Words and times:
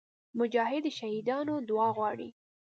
مجاهد 0.39 0.83
د 0.85 0.87
شهیدانو 0.97 1.53
دعا 1.69 1.89
غواړي. 1.97 2.29